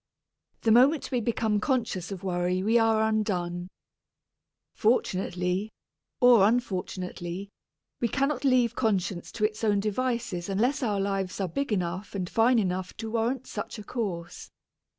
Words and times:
The 0.61 0.71
moment 0.71 1.11
we 1.11 1.21
become 1.21 1.59
conscious 1.59 2.11
of 2.11 2.23
worry 2.23 2.63
we 2.63 2.79
are 2.79 3.07
undone. 3.07 3.67
Fortunately, 4.73 5.69
or 6.19 6.47
unfortunately, 6.47 7.51
we 7.99 8.07
cannot 8.07 8.43
leave 8.43 8.73
conscience 8.73 9.31
to 9.33 9.45
its 9.45 9.63
own 9.63 9.79
devices 9.79 10.49
unless 10.49 10.81
our 10.81 10.99
lives 10.99 11.39
are 11.39 11.47
big 11.47 11.71
enough 11.71 12.15
and 12.15 12.27
fine 12.27 12.57
enough 12.57 12.97
to 12.97 13.11
warrant 13.11 13.45
such 13.45 13.77
a 13.77 13.83
course. 13.83 14.49